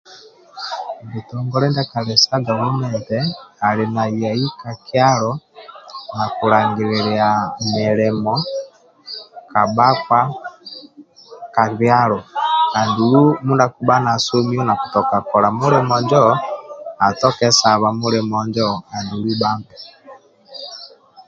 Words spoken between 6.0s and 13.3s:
nakulangililya milimo ka bakpa ka byalo andulu